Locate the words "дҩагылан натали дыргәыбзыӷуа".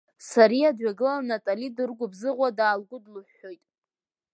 0.77-2.49